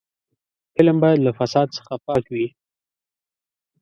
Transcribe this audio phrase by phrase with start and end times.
[0.73, 2.47] فلم باید له فساد څخه پاک وي